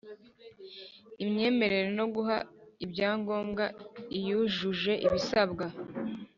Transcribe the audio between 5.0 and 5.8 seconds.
ibisabwa